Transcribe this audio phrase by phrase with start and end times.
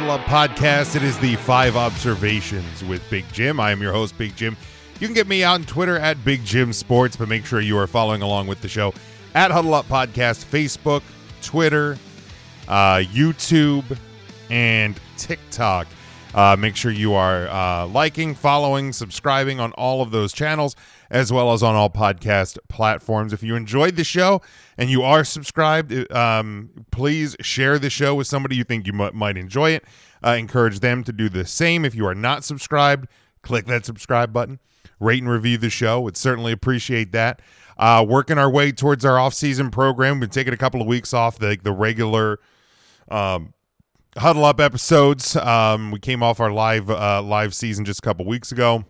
[0.00, 0.96] Huddle Up Podcast.
[0.96, 3.60] It is the five observations with Big Jim.
[3.60, 4.56] I am your host, Big Jim.
[4.98, 7.86] You can get me on Twitter at Big Jim Sports, but make sure you are
[7.86, 8.94] following along with the show
[9.34, 11.02] at Huddle Up Podcast, Facebook,
[11.42, 11.98] Twitter,
[12.66, 13.98] uh, YouTube,
[14.48, 15.86] and TikTok.
[16.34, 20.76] Uh, make sure you are uh, liking, following, subscribing on all of those channels,
[21.10, 23.32] as well as on all podcast platforms.
[23.32, 24.40] If you enjoyed the show
[24.78, 29.16] and you are subscribed, um, please share the show with somebody you think you m-
[29.16, 29.84] might enjoy it.
[30.24, 31.84] Uh, encourage them to do the same.
[31.84, 33.08] If you are not subscribed,
[33.42, 34.60] click that subscribe button.
[35.00, 36.00] Rate and review the show.
[36.00, 37.40] Would certainly appreciate that.
[37.78, 40.16] Uh, working our way towards our off-season program.
[40.16, 42.38] We've been taking a couple of weeks off the the regular.
[43.10, 43.54] Um,
[44.18, 45.36] huddle up episodes.
[45.36, 48.84] Um, we came off our live uh, live season just a couple weeks ago.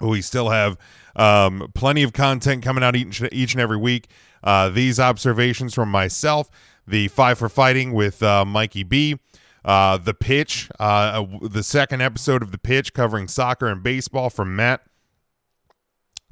[0.00, 0.76] We still have
[1.14, 4.08] um, plenty of content coming out each, each and every week.
[4.42, 6.50] Uh, these observations from myself,
[6.86, 9.18] the five for fighting with uh, Mikey B,
[9.64, 14.54] uh, the pitch, uh, the second episode of the pitch covering soccer and baseball from
[14.54, 14.82] Matt.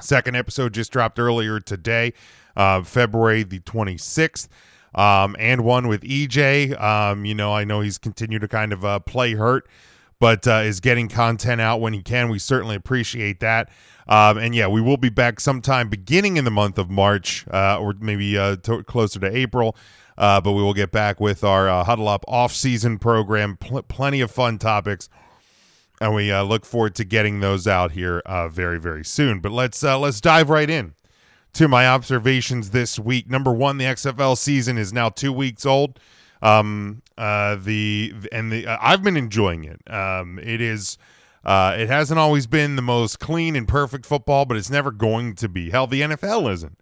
[0.01, 2.13] Second episode just dropped earlier today,
[2.57, 4.49] uh, February the 26th
[4.95, 6.81] um, and one with EJ.
[6.81, 9.69] Um, you know, I know he's continued to kind of uh, play hurt,
[10.25, 12.31] but uh, is getting content out when he can.
[12.31, 13.69] We certainly appreciate that.
[14.09, 17.79] Um, and yeah, we will be back sometime beginning in the month of March uh,
[17.79, 19.77] or maybe uh, closer to April.
[20.17, 23.59] Uh, but we will get back with our uh, Huddle Up off-season program.
[23.59, 25.11] Pl- plenty of fun topics,
[26.01, 29.41] and we uh, look forward to getting those out here very, very soon.
[29.41, 30.95] But let's let's dive right in
[31.53, 33.29] to my observations this week.
[33.29, 36.01] Number one, the XFL season is now two weeks old.
[36.45, 39.81] Um, uh, the and the uh, I've been enjoying it.
[39.93, 40.99] Um, it is.
[41.45, 45.35] Uh, it hasn't always been the most clean and perfect football, but it's never going
[45.35, 45.71] to be.
[45.71, 46.79] Hell, the NFL isn't.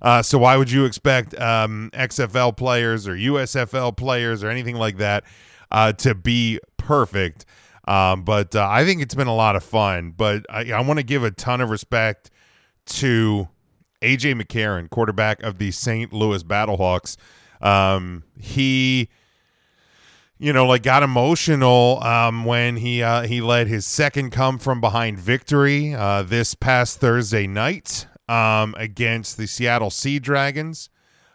[0.00, 4.98] Uh, so why would you expect um, XFL players or USFL players or anything like
[4.98, 5.24] that
[5.72, 7.44] uh, to be perfect?
[7.88, 10.12] Um, but uh, I think it's been a lot of fun.
[10.16, 12.30] But I, I want to give a ton of respect
[12.86, 13.48] to
[14.02, 16.12] AJ McCarron, quarterback of the St.
[16.12, 17.16] Louis Battlehawks.
[17.64, 19.08] Um, he,
[20.38, 24.80] you know, like got emotional um, when he uh, he led his second come from
[24.80, 30.90] behind victory uh, this past Thursday night um, against the Seattle Sea Dragons.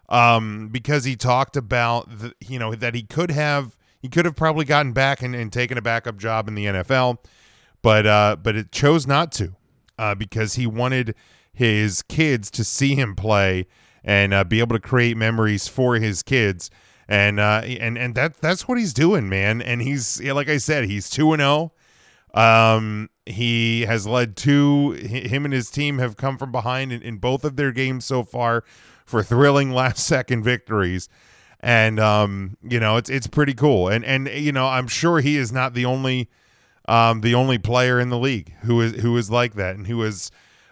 [0.07, 4.35] Um, because he talked about the, you know that he could have he could have
[4.35, 7.17] probably gotten back and, and taken a backup job in the NFL,
[7.81, 9.55] but uh, but it chose not to
[9.97, 11.13] uh, because he wanted
[11.53, 13.67] his kids to see him play
[14.03, 16.69] and uh, be able to create memories for his kids.
[17.07, 19.61] And uh, and and that that's what he's doing, man.
[19.61, 21.71] And he's like I said, he's two and zero.
[22.35, 24.91] Um, he has led two.
[24.91, 28.21] Him and his team have come from behind in, in both of their games so
[28.23, 28.63] far
[29.05, 31.09] for thrilling last second victories.
[31.61, 33.87] And um, you know, it's it's pretty cool.
[33.87, 36.29] And and you know, I'm sure he is not the only
[36.87, 40.03] um the only player in the league who is who is like that and who
[40.03, 40.29] is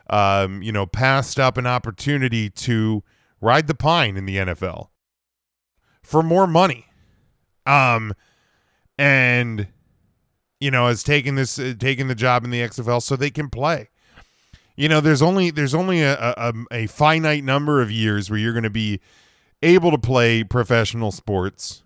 [0.09, 3.03] um, you know, passed up an opportunity to
[3.41, 4.89] ride the pine in the NFL
[6.01, 6.85] for more money.
[7.65, 8.13] Um,
[8.97, 9.67] and
[10.59, 13.89] you know, has taken this, uh, the job in the XFL so they can play.
[14.75, 18.53] You know, there's only there's only a, a, a finite number of years where you're
[18.53, 18.99] going to be
[19.63, 21.83] able to play professional sports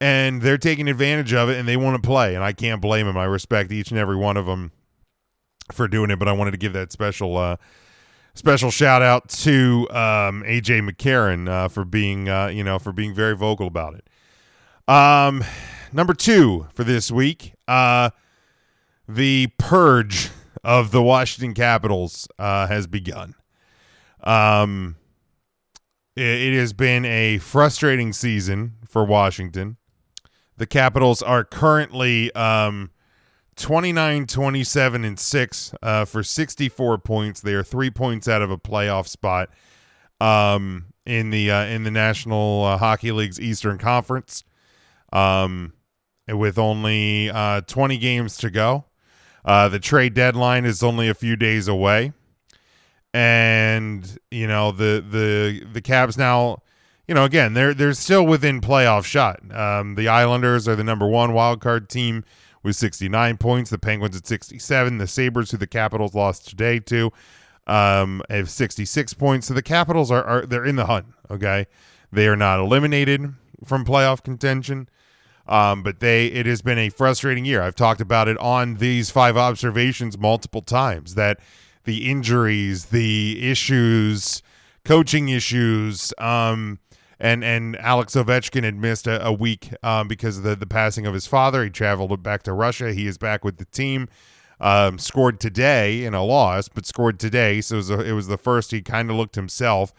[0.00, 3.06] and they're taking advantage of it and they want to play and I can't blame
[3.06, 3.16] them.
[3.16, 4.70] I respect each and every one of them
[5.72, 7.56] for doing it, but I wanted to give that special uh,
[8.34, 13.14] special shout out to um, AJ McCarron uh, for being uh, you know for being
[13.14, 14.08] very vocal about it.
[14.92, 15.44] Um,
[15.92, 18.10] number two for this week, uh,
[19.08, 20.30] the purge
[20.62, 23.34] of the Washington Capitals uh, has begun.
[24.22, 24.96] Um,
[26.16, 29.76] it, it has been a frustrating season for Washington.
[30.56, 32.90] The Capitals are currently um,
[33.56, 37.40] 29 27 and 6 uh, for 64 points.
[37.40, 39.50] They are three points out of a playoff spot
[40.20, 44.44] um, in the uh, in the national uh, hockey league's eastern conference.
[45.12, 45.72] Um,
[46.28, 48.84] with only uh, 20 games to go.
[49.44, 52.12] Uh, the trade deadline is only a few days away.
[53.12, 56.62] And you know the the the Caps now
[57.08, 59.40] you know again they're they're still within playoff shot.
[59.52, 62.22] Um, the islanders are the number one wild card team
[62.62, 63.70] with 69 points.
[63.70, 64.98] The Penguins at 67.
[64.98, 67.12] The Sabres, who the Capitals lost today to,
[67.66, 69.46] um, have 66 points.
[69.46, 71.06] So the Capitals are, are they're in the hunt.
[71.30, 71.66] Okay,
[72.12, 73.34] they are not eliminated
[73.64, 74.88] from playoff contention.
[75.46, 77.60] Um, but they it has been a frustrating year.
[77.60, 81.40] I've talked about it on these five observations multiple times that
[81.84, 84.42] the injuries, the issues,
[84.84, 86.78] coaching issues, um,
[87.20, 91.06] and and Alex Ovechkin had missed a, a week um, because of the the passing
[91.06, 91.62] of his father.
[91.62, 92.92] He traveled back to Russia.
[92.92, 94.08] He is back with the team.
[94.58, 98.26] Um, scored today in a loss, but scored today, so it was, a, it was
[98.26, 99.94] the first he kind of looked himself.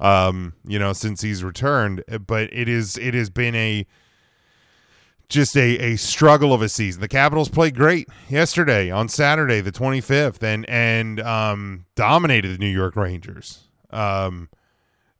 [0.00, 3.86] Um, you know, since he's returned, but it is it has been a
[5.28, 7.00] just a, a struggle of a season.
[7.00, 12.66] The Capitals played great yesterday on Saturday, the 25th, and and um, dominated the New
[12.66, 13.68] York Rangers.
[13.90, 14.50] Um,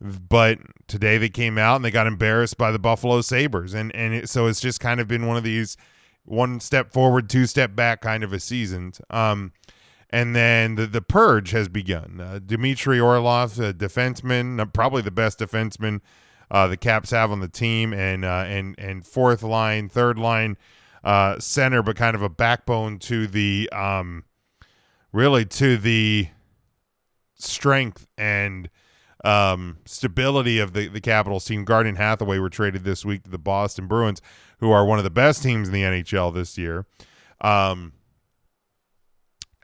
[0.03, 0.59] but
[0.89, 4.29] today they came out and they got embarrassed by the Buffalo Sabres, and and it,
[4.29, 5.77] so it's just kind of been one of these
[6.25, 8.93] one step forward, two step back kind of a season.
[9.11, 9.53] Um,
[10.11, 12.21] and then the, the purge has begun.
[12.21, 16.01] Uh, Dmitry Orlov, a defenseman, probably the best defenseman
[16.51, 20.59] uh, the Caps have on the team, and uh, and and fourth line, third line
[21.05, 24.25] uh, center, but kind of a backbone to the um,
[25.13, 26.29] really to the
[27.37, 28.69] strength and
[29.25, 31.65] um, stability of the the Capitals team.
[31.65, 34.21] Garnet Hathaway were traded this week to the Boston Bruins,
[34.59, 36.87] who are one of the best teams in the NHL this year.
[37.41, 37.93] Um,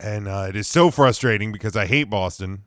[0.00, 2.62] and uh, it is so frustrating because I hate Boston.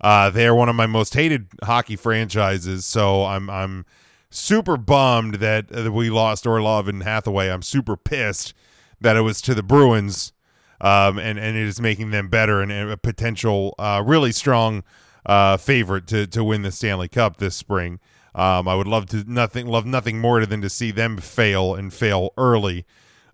[0.00, 3.84] Uh, they are one of my most hated hockey franchises, so I'm I'm
[4.30, 7.50] super bummed that uh, we lost Orlov and Hathaway.
[7.50, 8.54] I'm super pissed
[9.00, 10.32] that it was to the Bruins,
[10.80, 14.84] um, and and it is making them better and, and a potential uh, really strong
[15.26, 18.00] uh, favorite to to win the Stanley Cup this spring.
[18.34, 21.92] Um, I would love to nothing love nothing more than to see them fail and
[21.92, 22.86] fail early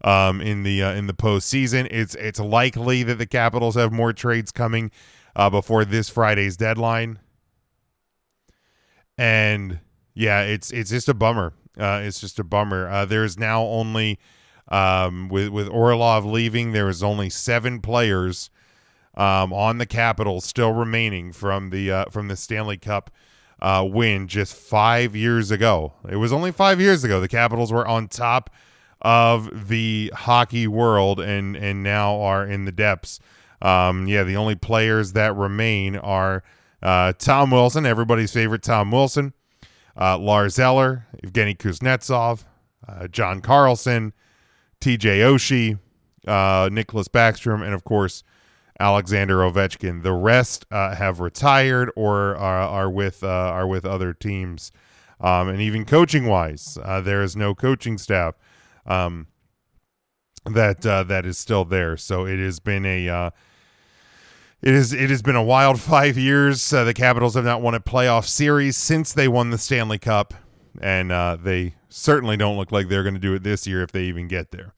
[0.03, 1.87] um, in the uh, in the postseason.
[1.91, 4.91] It's it's likely that the Capitals have more trades coming
[5.35, 7.19] uh, before this Friday's deadline.
[9.19, 9.81] And
[10.15, 11.53] yeah, it's it's just a bummer.
[11.79, 12.89] Uh, it's just a bummer.
[12.89, 14.19] Uh, there's now only
[14.69, 18.51] um, with with Orlov leaving, there is only seven players
[19.17, 23.11] um, on the Capitals still remaining from the uh, from the Stanley Cup
[23.61, 25.95] uh, win just five years ago.
[26.09, 27.21] It was only five years ago.
[27.21, 28.51] The Capitals were on top
[29.03, 33.21] of the hockey world and and now are in the depths
[33.63, 36.43] um, yeah, the only players that remain are
[36.83, 39.33] uh, Tom Wilson, everybody's favorite Tom Wilson,
[39.99, 42.45] uh, Lars Eller, Evgeny Kuznetsov,
[42.87, 44.13] uh, John Carlson,
[44.81, 45.79] TJ Oshie,
[46.27, 48.23] uh, Nicklas Backstrom, and of course,
[48.79, 50.03] Alexander Ovechkin.
[50.03, 54.73] The rest uh, have retired or are, are with uh, are with other teams.
[55.19, 58.35] Um, and even coaching wise, there is no coaching staff.
[58.85, 59.29] Um,
[60.55, 61.97] that uh, that is still there.
[61.97, 63.31] So it has been a uh,
[64.63, 66.73] it is it has been a wild five years.
[66.73, 70.35] Uh, the Capitals have not won a playoff series since they won the Stanley Cup,
[70.81, 73.93] and uh, they certainly don't look like they're going to do it this year if
[73.93, 74.75] they even get there.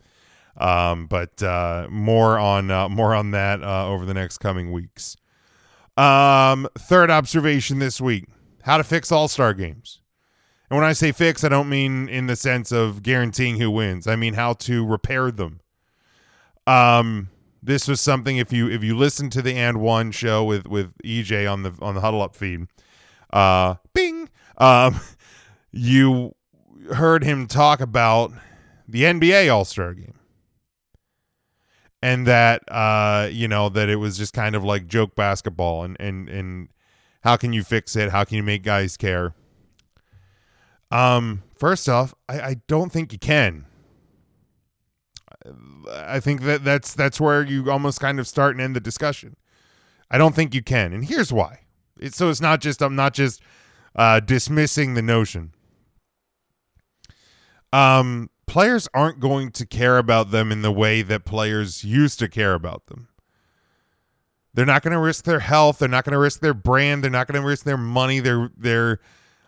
[0.59, 5.17] Um, but uh, more on uh, more on that over the next coming weeks.
[5.97, 8.27] Um, third observation this week:
[8.63, 10.01] how to fix All Star games.
[10.71, 14.07] And when I say fix, I don't mean in the sense of guaranteeing who wins.
[14.07, 15.61] I mean how to repair them.
[16.67, 17.31] Um,
[17.63, 20.93] this was something if you if you listen to the and one show with with
[20.99, 22.67] EJ on the on the huddle up feed,
[23.33, 25.01] uh, bing, um,
[25.73, 26.35] you
[26.93, 28.33] heard him talk about
[28.87, 30.18] the NBA All Star Game,
[32.03, 35.97] and that uh, you know that it was just kind of like joke basketball, and
[36.01, 36.69] and and
[37.23, 38.11] how can you fix it?
[38.11, 39.35] How can you make guys care?
[40.91, 43.67] Um, first off, I, I don't think you can.
[45.91, 49.37] I think that that's that's where you almost kind of start and end the discussion.
[50.11, 51.61] I don't think you can, and here's why.
[52.01, 53.43] It's, so it's not just I'm not just
[53.95, 55.53] uh, dismissing the notion.
[57.73, 62.29] Um, players aren't going to care about them in the way that players used to
[62.29, 63.09] care about them.
[64.55, 65.79] They're not going to risk their health.
[65.79, 67.05] They're not going to risk their brand.
[67.05, 68.19] They're not going to risk their money.
[68.19, 68.99] Their their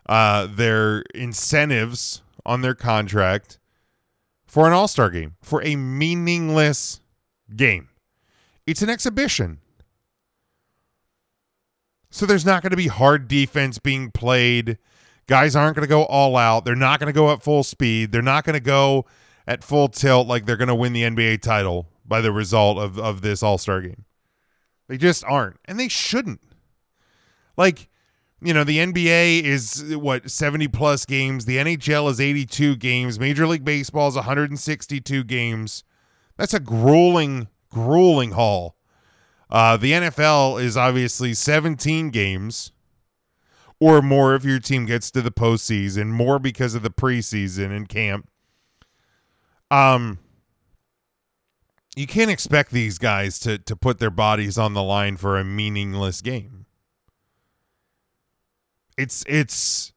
[0.05, 3.59] uh, their incentives on their contract
[4.45, 7.01] for an All Star game, for a meaningless
[7.55, 7.89] game.
[8.65, 9.59] It's an exhibition.
[12.09, 14.77] So there's not going to be hard defense being played.
[15.27, 16.65] Guys aren't going to go all out.
[16.65, 18.11] They're not going to go at full speed.
[18.11, 19.05] They're not going to go
[19.47, 22.99] at full tilt like they're going to win the NBA title by the result of,
[22.99, 24.05] of this All Star game.
[24.87, 25.57] They just aren't.
[25.65, 26.41] And they shouldn't.
[27.55, 27.89] Like,
[28.41, 33.45] you know, the NBA is what 70 plus games, the NHL is 82 games, Major
[33.47, 35.83] League Baseball is 162 games.
[36.37, 38.75] That's a grueling, grueling haul.
[39.49, 42.71] Uh, the NFL is obviously 17 games
[43.81, 47.89] or more if your team gets to the postseason, more because of the preseason and
[47.89, 48.29] camp.
[49.69, 50.19] Um,
[51.97, 55.43] you can't expect these guys to to put their bodies on the line for a
[55.43, 56.61] meaningless game
[59.01, 59.93] it's it's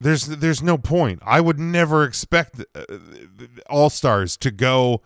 [0.00, 1.20] there's there's no point.
[1.24, 2.84] I would never expect uh,
[3.68, 5.02] all stars to go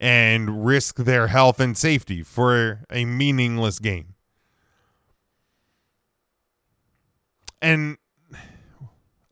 [0.00, 4.13] and risk their health and safety for a meaningless game.
[7.64, 7.98] And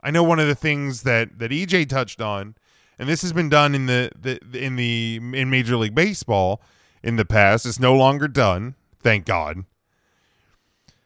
[0.01, 2.55] I know one of the things that that EJ touched on,
[2.97, 6.61] and this has been done in the, the in the in Major League Baseball
[7.01, 7.65] in the past.
[7.65, 9.65] It's no longer done, thank God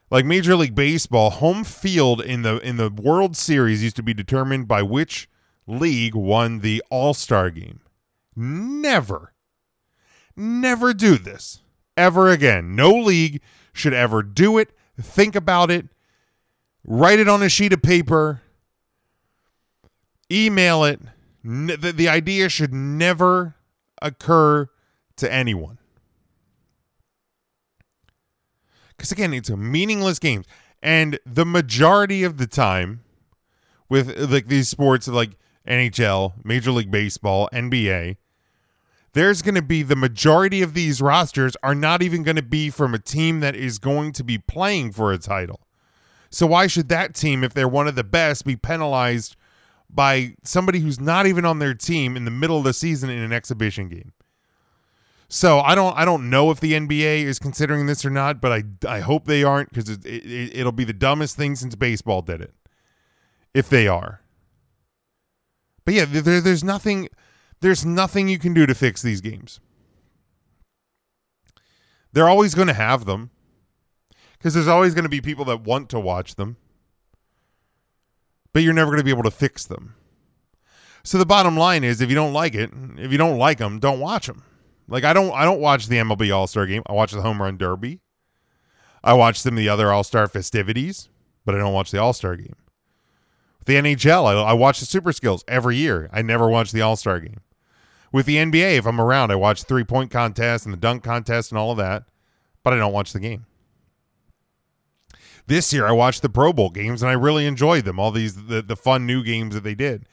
[0.09, 4.13] like Major League Baseball, home field in the in the World Series used to be
[4.13, 5.29] determined by which
[5.65, 7.81] league won the All-Star game.
[8.35, 9.33] Never
[10.35, 11.61] never do this
[11.95, 12.75] ever again.
[12.75, 13.41] No league
[13.73, 14.71] should ever do it.
[14.99, 15.87] Think about it.
[16.87, 18.41] Write it on a sheet of paper.
[20.31, 21.01] Email it.
[21.43, 23.55] The, the idea should never
[24.01, 24.69] occur
[25.17, 25.77] to anyone.
[28.97, 30.43] because again, it's a meaningless game.
[30.81, 33.01] and the majority of the time,
[33.89, 38.17] with like these sports like NHL, Major League Baseball, NBA,
[39.13, 42.69] there's going to be the majority of these rosters are not even going to be
[42.69, 45.66] from a team that is going to be playing for a title.
[46.29, 49.35] So why should that team, if they're one of the best, be penalized
[49.89, 53.19] by somebody who's not even on their team in the middle of the season in
[53.19, 54.13] an exhibition game?
[55.29, 58.51] So I don't I don't know if the NBA is considering this or not, but
[58.51, 62.21] I I hope they aren't because it, it, it'll be the dumbest thing since baseball
[62.21, 62.53] did it.
[63.53, 64.21] If they are.
[65.83, 67.09] But yeah, there, there's nothing
[67.59, 69.59] there's nothing you can do to fix these games.
[72.13, 73.31] They're always going to have them
[74.37, 76.57] because there's always going to be people that want to watch them,
[78.53, 79.95] but you're never going to be able to fix them.
[81.03, 83.79] So the bottom line is, if you don't like it, if you don't like them,
[83.79, 84.43] don't watch them.
[84.87, 86.83] Like I don't I don't watch the MLB All Star Game.
[86.85, 88.01] I watch the Home Run Derby.
[89.03, 91.09] I watch some of the other All Star festivities,
[91.45, 92.55] but I don't watch the All Star Game.
[93.59, 96.09] With the NHL, I, I watch the Super Skills every year.
[96.11, 97.41] I never watch the All Star Game.
[98.11, 101.51] With the NBA, if I'm around, I watch three point contest and the dunk contest
[101.51, 102.03] and all of that,
[102.63, 103.45] but I don't watch the game.
[105.47, 107.99] This year, I watched the Pro Bowl games and I really enjoyed them.
[107.99, 110.05] All these the, the fun new games that they did.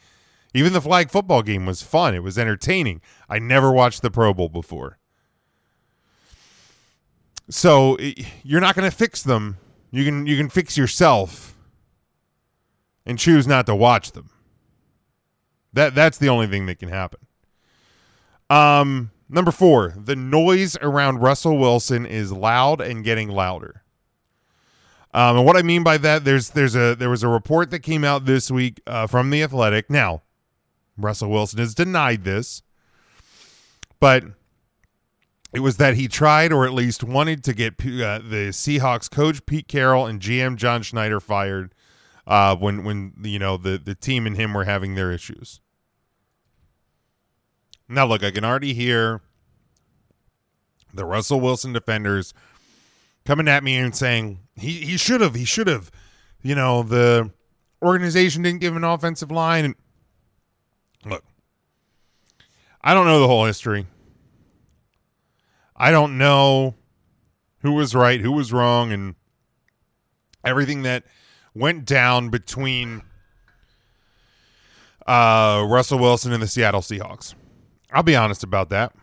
[0.53, 2.15] Even the flag football game was fun.
[2.15, 3.01] It was entertaining.
[3.29, 4.97] I never watched the Pro Bowl before.
[7.49, 7.97] So
[8.43, 9.57] you're not going to fix them.
[9.91, 11.57] You can you can fix yourself
[13.05, 14.29] and choose not to watch them.
[15.73, 17.19] That that's the only thing that can happen.
[18.49, 23.83] Um number 4, the noise around Russell Wilson is loud and getting louder.
[25.15, 27.79] Um, and what I mean by that, there's there's a there was a report that
[27.79, 29.89] came out this week uh, from the Athletic.
[29.89, 30.23] Now,
[30.97, 32.63] Russell Wilson has denied this,
[34.01, 34.25] but
[35.53, 39.45] it was that he tried or at least wanted to get uh, the Seahawks coach
[39.45, 41.73] Pete Carroll and GM John Schneider fired
[42.27, 45.61] uh, when when you know the the team and him were having their issues.
[47.87, 49.21] Now look, I can already hear
[50.93, 52.33] the Russell Wilson defenders
[53.25, 55.91] coming at me and saying he he should have he should have
[56.41, 57.31] you know the
[57.81, 59.75] organization didn't give an offensive line and
[61.05, 61.23] Look,
[62.81, 63.85] I don't know the whole history.
[65.75, 66.73] I don't know
[67.59, 69.15] who was right, who was wrong, and
[70.43, 71.03] everything that
[71.53, 73.03] went down between
[75.05, 77.35] uh, Russell Wilson and the Seattle Seahawks.
[77.91, 78.93] I'll be honest about that.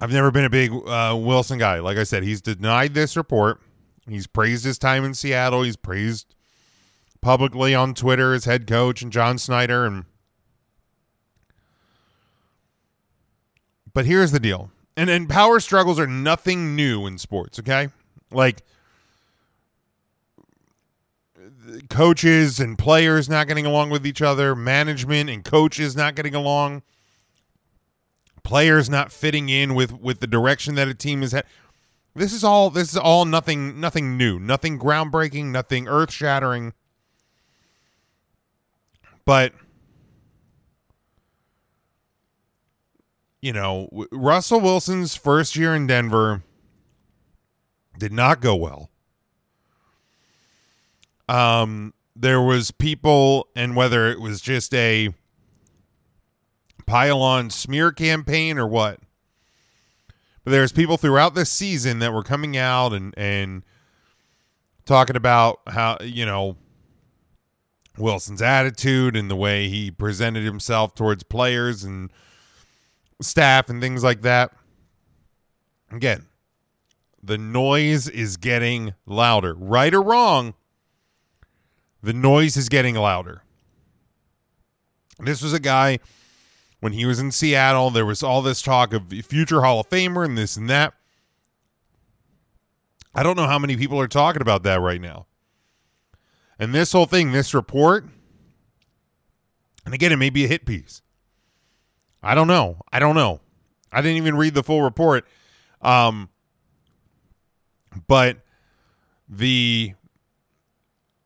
[0.00, 1.80] I've never been a big uh, Wilson guy.
[1.80, 3.60] Like I said, he's denied this report.
[4.08, 5.62] He's praised his time in Seattle.
[5.62, 6.34] He's praised
[7.20, 10.04] publicly on Twitter as head coach and John Schneider and
[13.92, 14.70] But here's the deal.
[14.96, 17.88] And and power struggles are nothing new in sports, okay?
[18.30, 18.62] Like
[21.88, 26.82] coaches and players not getting along with each other, management and coaches not getting along,
[28.42, 31.46] players not fitting in with with the direction that a team is at.
[32.14, 36.72] This is all this is all nothing nothing new, nothing groundbreaking, nothing earth-shattering.
[39.24, 39.52] But
[43.40, 46.42] you know, Russell Wilson's first year in Denver
[47.98, 48.90] did not go well.
[51.28, 55.14] Um, there was people, and whether it was just a
[56.90, 58.98] pile-on smear campaign or what,
[60.42, 63.62] but there's people throughout this season that were coming out and and
[64.86, 66.56] talking about how you know
[67.96, 72.10] Wilson's attitude and the way he presented himself towards players and
[73.22, 74.50] staff and things like that.
[75.92, 76.26] Again,
[77.22, 79.54] the noise is getting louder.
[79.54, 80.54] Right or wrong,
[82.02, 83.44] the noise is getting louder.
[85.20, 86.00] This was a guy
[86.80, 87.90] when he was in Seattle.
[87.90, 90.94] There was all this talk of future Hall of Famer and this and that.
[93.14, 95.26] I don't know how many people are talking about that right now.
[96.58, 98.06] And this whole thing, this report,
[99.84, 101.02] and again, it may be a hit piece.
[102.22, 102.76] I don't know.
[102.92, 103.40] I don't know.
[103.90, 105.24] I didn't even read the full report.
[105.80, 106.28] Um,
[108.06, 108.38] but
[109.28, 109.94] the,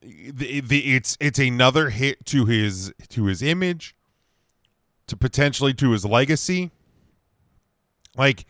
[0.00, 3.94] the the it's it's another hit to his to his image,
[5.06, 6.70] to potentially to his legacy.
[8.16, 8.46] Like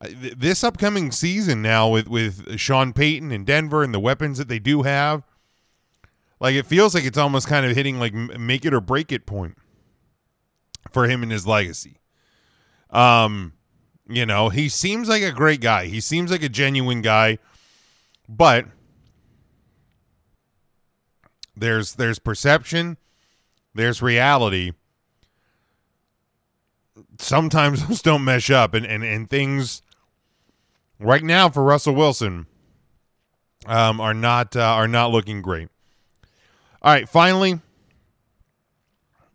[0.00, 4.58] this upcoming season now with with Sean Payton and Denver and the weapons that they
[4.58, 5.22] do have,
[6.40, 9.26] like it feels like it's almost kind of hitting like make it or break it
[9.26, 9.58] point
[10.92, 11.98] for him and his legacy.
[12.90, 13.52] Um,
[14.08, 15.86] you know, he seems like a great guy.
[15.86, 17.38] He seems like a genuine guy,
[18.28, 18.66] but
[21.54, 22.96] there's there's perception,
[23.74, 24.72] there's reality.
[27.18, 29.82] Sometimes those don't mesh up and and, and things
[30.98, 32.46] right now for Russell Wilson
[33.66, 35.68] um, are not uh, are not looking great.
[36.82, 37.60] All right, finally,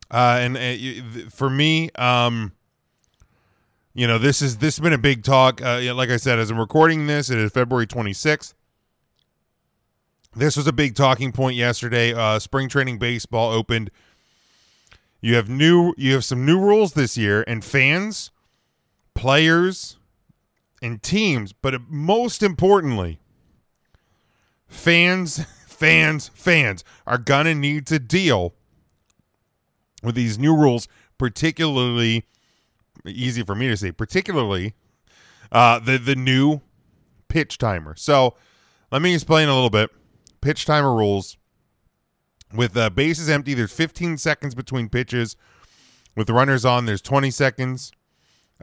[0.10, 2.54] uh, and uh, for me, um,
[3.94, 5.62] you know, this is this has been a big talk.
[5.62, 8.54] Uh, like I said, as I'm recording this, it is February 26th.
[10.36, 12.14] This was a big talking point yesterday.
[12.14, 13.90] Uh, spring training baseball opened.
[15.26, 18.30] You have new, you have some new rules this year, and fans,
[19.16, 19.98] players,
[20.84, 23.18] and teams, but most importantly,
[24.68, 28.54] fans, fans, fans are going to need to deal
[30.04, 32.26] with these new rules, particularly
[33.08, 34.76] easy for me to say, particularly
[35.52, 36.62] uh, the the new
[37.30, 37.96] pitch timer.
[37.96, 38.36] So
[38.92, 39.90] let me explain a little bit.
[40.42, 41.36] Pitch timer rules.
[42.56, 45.36] With uh, bases empty, there's 15 seconds between pitches.
[46.16, 47.92] With runners on, there's 20 seconds.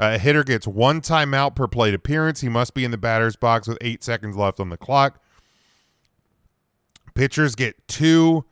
[0.01, 2.41] Uh, a hitter gets one timeout per plate appearance.
[2.41, 5.21] He must be in the batter's box with eight seconds left on the clock.
[7.15, 8.47] Pitchers get two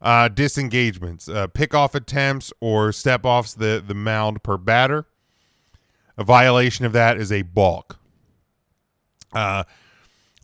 [0.00, 5.06] uh, disengagements, uh, pickoff attempts or step offs the, the mound per batter.
[6.16, 7.98] A violation of that is a balk.
[9.34, 9.64] Uh,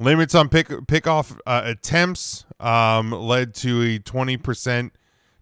[0.03, 4.91] limits on pick pickoff uh, attempts um, led to a 20%,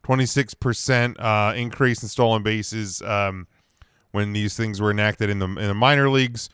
[0.05, 3.03] 26% uh, increase in stolen bases.
[3.03, 3.47] Um,
[4.13, 6.49] when these things were enacted in the in the minor leagues.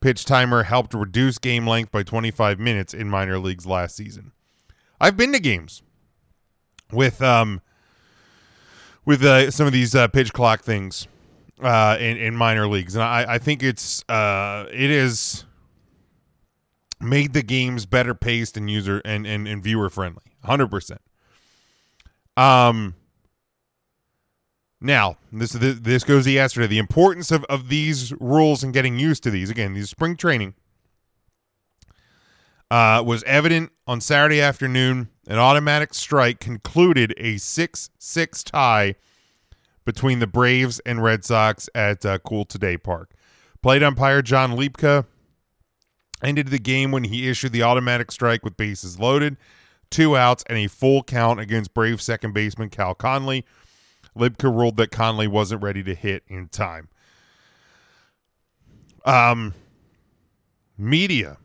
[0.00, 4.32] Pitch timer helped reduce game length by 25 minutes in minor leagues last season.
[5.00, 5.82] I've been to games
[6.92, 7.60] with um
[9.04, 11.06] with uh, some of these uh, pitch clock things
[11.62, 15.44] uh, in in minor leagues, and I I think it's uh it is
[17.02, 21.00] made the games better paced and user and and, and viewer friendly, hundred percent.
[22.36, 22.94] Um,
[24.80, 26.66] now, this this goes to yesterday.
[26.66, 29.50] The importance of, of these rules and getting used to these.
[29.50, 30.54] Again, these spring training
[32.70, 35.08] uh, was evident on Saturday afternoon.
[35.28, 38.96] An automatic strike concluded a 6 6 tie
[39.84, 43.12] between the Braves and Red Sox at uh, Cool Today Park.
[43.62, 45.06] Plate umpire John Libka
[46.22, 49.36] ended the game when he issued the automatic strike with bases loaded,
[49.90, 53.44] two outs, and a full count against Brave second baseman Cal Conley
[54.14, 56.88] Libka ruled that Conley wasn't ready to hit in time.
[59.04, 59.54] Um,
[60.76, 61.38] media,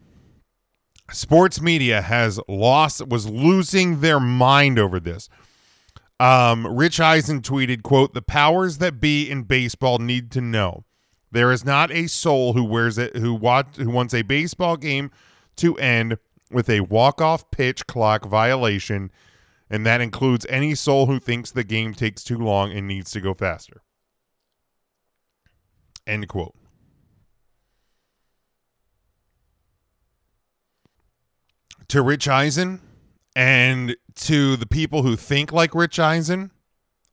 [1.12, 5.30] sports media has lost, was losing their mind over this.
[6.20, 10.84] Um, Rich Eisen tweeted, "quote The powers that be in baseball need to know
[11.32, 15.12] there is not a soul who wears it who want who wants a baseball game
[15.58, 16.18] to end
[16.52, 19.12] with a walk off pitch clock violation."
[19.70, 23.22] and that includes any soul who thinks the game takes too long and needs to
[23.22, 23.82] go faster.
[26.06, 26.56] End quote.
[31.90, 32.82] To Rich Eisen
[33.36, 36.52] and to the people who think like Rich Eisen,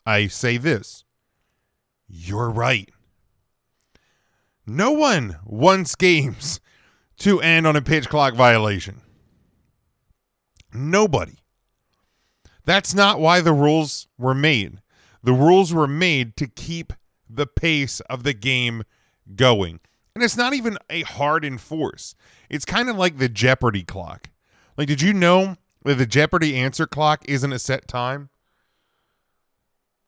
[0.07, 1.05] I say this
[2.07, 2.90] you're right.
[4.66, 6.61] No one wants games
[7.18, 9.00] to end on a pitch clock violation.
[10.72, 11.38] Nobody.
[12.64, 14.81] That's not why the rules were made.
[15.22, 16.92] The rules were made to keep
[17.29, 18.83] the pace of the game
[19.37, 19.81] going.
[20.14, 22.14] And it's not even a hard enforce.
[22.48, 24.31] It's kind of like the Jeopardy clock.
[24.77, 28.31] Like, did you know that the Jeopardy answer clock isn't a set time?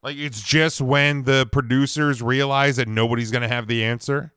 [0.03, 4.33] Like, it's just when the producers realize that nobody's going to have the answer,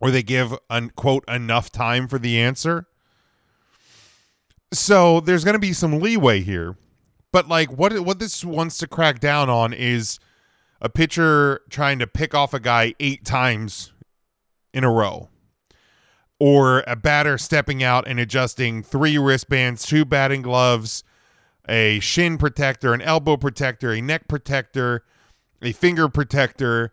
[0.00, 2.86] or they give, unquote, enough time for the answer.
[4.72, 6.76] So there's going to be some leeway here,
[7.34, 10.20] But like what what this wants to crack down on is
[10.80, 13.92] a pitcher trying to pick off a guy eight times
[14.72, 15.30] in a row.
[16.38, 21.02] Or a batter stepping out and adjusting three wristbands, two batting gloves,
[21.68, 25.04] a shin protector, an elbow protector, a neck protector,
[25.62, 26.92] a finger protector,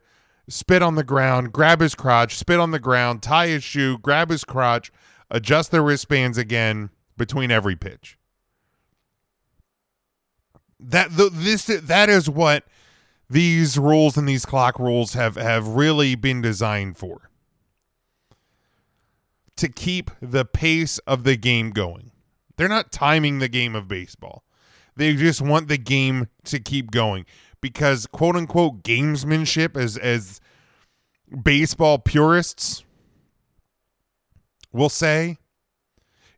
[0.52, 4.30] spit on the ground, grab his crotch, spit on the ground, tie his shoe, grab
[4.30, 4.92] his crotch,
[5.30, 8.18] adjust the wristbands again between every pitch
[10.82, 12.66] that the, this that is what
[13.30, 17.30] these rules and these clock rules have have really been designed for
[19.56, 22.12] to keep the pace of the game going.
[22.58, 24.44] They're not timing the game of baseball.
[24.96, 27.26] They just want the game to keep going
[27.62, 30.41] because quote unquote gamesmanship as as
[31.44, 32.84] baseball purists
[34.72, 35.38] will say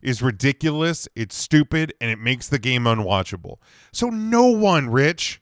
[0.02, 3.56] is ridiculous, it's stupid, and it makes the game unwatchable.
[3.90, 5.40] So, no one, Rich,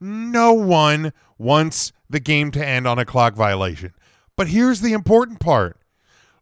[0.00, 3.92] no one wants the game to end on a clock violation.
[4.36, 5.78] But here's the important part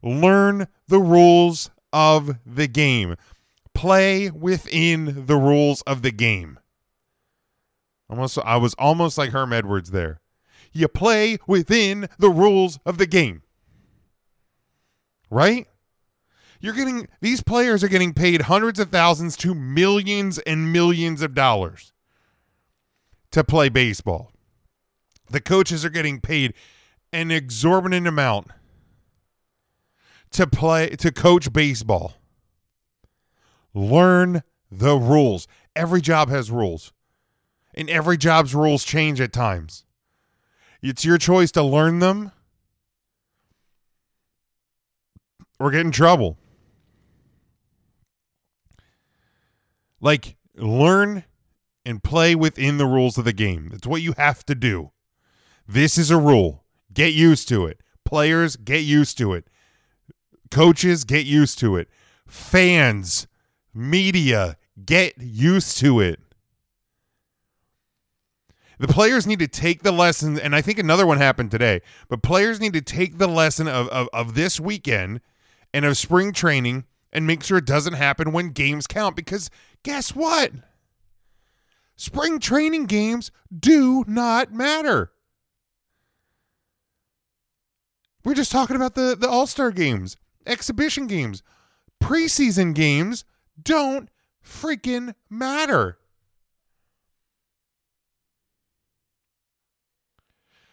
[0.01, 3.15] learn the rules of the game,
[3.75, 6.59] play within the rules of the game.
[8.09, 10.19] Almost, I was almost like Herm Edwards there.
[10.71, 13.43] You play within the rules of the game.
[15.29, 15.67] Right?
[16.59, 21.33] You're getting these players are getting paid hundreds of thousands to millions and millions of
[21.33, 21.91] dollars
[23.31, 24.31] to play baseball.
[25.29, 26.53] The coaches are getting paid
[27.11, 28.47] an exorbitant amount
[30.31, 32.13] to play to coach baseball.
[33.73, 35.47] Learn the rules.
[35.75, 36.93] Every job has rules.
[37.73, 39.85] And every job's rules change at times.
[40.81, 42.31] It's your choice to learn them
[45.59, 46.37] or get in trouble.
[49.99, 51.23] Like, learn
[51.85, 53.69] and play within the rules of the game.
[53.69, 54.91] That's what you have to do.
[55.67, 56.63] This is a rule.
[56.91, 57.81] Get used to it.
[58.03, 59.47] Players, get used to it.
[60.49, 61.87] Coaches, get used to it.
[62.27, 63.27] Fans,
[63.73, 66.19] media, get used to it.
[68.81, 72.23] The players need to take the lesson, and I think another one happened today, but
[72.23, 75.21] players need to take the lesson of, of, of this weekend
[75.71, 79.51] and of spring training and make sure it doesn't happen when games count because
[79.83, 80.51] guess what?
[81.95, 85.11] Spring training games do not matter.
[88.25, 90.17] We're just talking about the, the All Star games,
[90.47, 91.43] exhibition games,
[92.01, 93.25] preseason games
[93.61, 94.09] don't
[94.43, 95.99] freaking matter.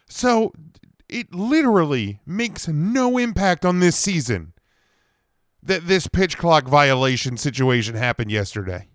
[0.09, 0.51] So
[1.07, 4.53] it literally makes no impact on this season
[5.63, 8.87] that this pitch clock violation situation happened yesterday.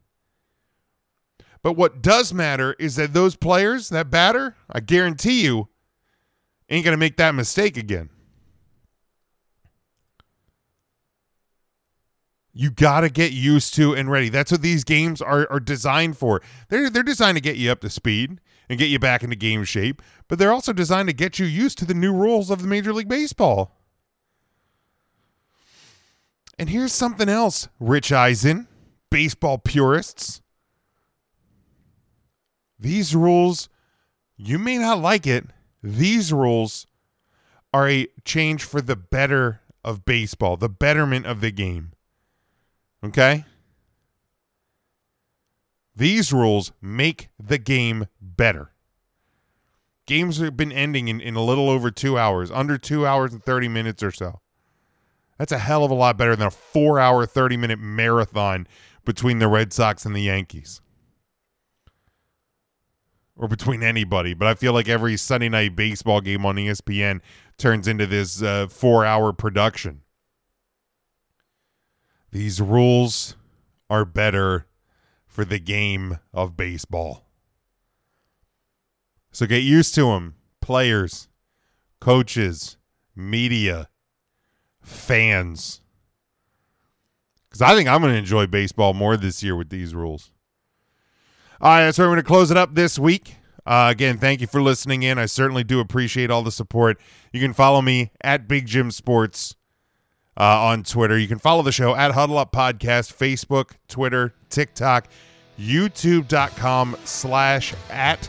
[1.63, 5.69] But what does matter is that those players, that batter, I guarantee you,
[6.69, 8.11] ain't going to make that mistake again.
[12.57, 14.29] You got to get used to and ready.
[14.29, 16.41] That's what these games are, are designed for.
[16.69, 19.65] They're, they're designed to get you up to speed and get you back into game
[19.65, 22.69] shape, but they're also designed to get you used to the new rules of the
[22.69, 23.77] Major League Baseball.
[26.57, 28.69] And here's something else, Rich Eisen,
[29.11, 30.41] baseball purists.
[32.79, 33.69] These rules,
[34.37, 35.47] you may not like it.
[35.83, 36.87] These rules
[37.73, 41.94] are a change for the better of baseball, the betterment of the game.
[43.05, 43.45] Okay?
[45.95, 48.73] These rules make the game better.
[50.07, 53.43] Games have been ending in, in a little over two hours, under two hours and
[53.43, 54.41] 30 minutes or so.
[55.39, 58.67] That's a hell of a lot better than a four hour, 30 minute marathon
[59.05, 60.81] between the Red Sox and the Yankees.
[63.37, 64.33] Or between anybody.
[64.35, 67.21] But I feel like every Sunday night baseball game on ESPN
[67.59, 70.04] turns into this uh, four hour production.
[72.35, 73.37] These rules
[73.89, 74.67] are better
[75.25, 77.29] for the game of baseball.
[79.31, 81.29] So get used to them, players,
[82.01, 82.77] coaches,
[83.15, 83.89] media
[84.83, 85.81] fans.
[87.49, 90.33] Because I think I'm going to enjoy baseball more this year with these rules.
[91.61, 93.37] All right, that's where we're going to close it up this week.
[93.65, 95.21] Uh, again, thank you for listening in.
[95.21, 97.01] I certainly do appreciate all the support.
[97.33, 99.55] You can follow me at Big Jim Sports
[100.37, 101.19] uh, on Twitter.
[101.19, 105.09] You can follow the show at Huddle Up Podcast, Facebook, Twitter, TikTok,
[105.59, 108.29] YouTube.com slash at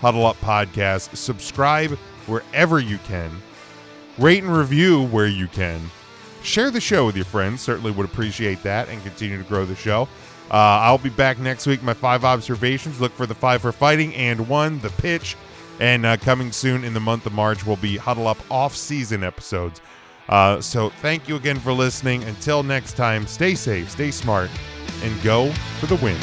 [0.00, 1.16] Huddle Up Podcast.
[1.16, 1.92] Subscribe
[2.26, 3.30] wherever you can
[4.20, 5.80] rate and review where you can.
[6.42, 7.60] Share the show with your friends.
[7.60, 10.02] Certainly would appreciate that and continue to grow the show.
[10.50, 11.82] Uh, I'll be back next week.
[11.82, 13.00] My five observations.
[13.00, 15.36] Look for the five for fighting and one the pitch.
[15.80, 19.80] And uh, coming soon in the month of March will be Huddle Up off-season episodes.
[20.30, 22.22] Uh, so thank you again for listening.
[22.24, 24.48] Until next time, stay safe, stay smart,
[25.02, 26.16] and go for the win.